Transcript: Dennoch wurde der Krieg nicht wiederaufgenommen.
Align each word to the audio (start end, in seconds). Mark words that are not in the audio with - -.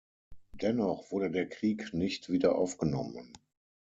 Dennoch 0.53 1.11
wurde 1.11 1.29
der 1.29 1.47
Krieg 1.47 1.93
nicht 1.93 2.31
wiederaufgenommen. 2.31 3.33